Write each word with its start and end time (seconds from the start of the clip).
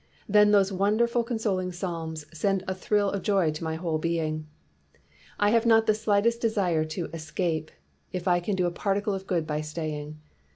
Then 0.27 0.49
those 0.49 0.73
won 0.73 0.97
derfully 0.97 1.27
consoling 1.27 1.71
Psalms 1.71 2.25
send 2.33 2.63
a 2.67 2.73
thrill 2.73 3.11
of 3.11 3.21
joy 3.21 3.49
into 3.49 3.63
my 3.63 3.75
whole 3.75 3.99
being. 3.99 4.47
"I 5.39 5.51
have 5.51 5.67
not 5.67 5.85
the 5.85 5.93
slightest 5.93 6.41
desire 6.41 6.85
to 6.85 7.07
'es 7.13 7.29
cape,' 7.29 7.69
if 8.11 8.27
I 8.27 8.39
can 8.39 8.55
do 8.55 8.65
a 8.65 8.71
particle 8.71 9.13
of 9.13 9.27
good 9.27 9.45
by 9.45 9.61
stay 9.61 9.93
ing. 9.93 10.19